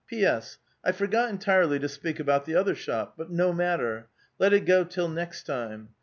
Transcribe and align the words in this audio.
P.S. 0.07 0.57
I 0.83 0.93
forgot 0.93 1.29
entirely 1.29 1.77
to 1.77 1.87
speak 1.87 2.19
about 2.19 2.45
the 2.45 2.55
other 2.55 2.73
shop; 2.73 3.13
but 3.15 3.29
no 3.29 3.53
matter; 3.53 4.09
let 4.39 4.51
it 4.51 4.65
go 4.65 4.83
till 4.83 5.07
next 5.07 5.43
time. 5.43 5.89